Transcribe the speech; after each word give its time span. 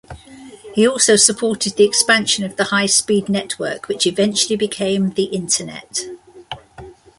He 0.73 0.87
also 0.87 1.15
supported 1.15 1.75
the 1.75 1.83
expansion 1.83 2.43
of 2.43 2.55
the 2.55 2.63
high-speed 2.63 3.29
network 3.29 3.87
which 3.87 4.07
eventually 4.07 4.55
became 4.55 5.11
the 5.11 5.25
Internet. 5.25 6.07